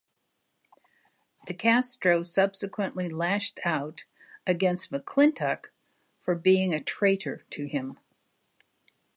[1.45, 4.05] De Castro subsequently lashed out
[4.47, 5.65] against McClintock
[6.19, 7.99] for being a "traitor" to him.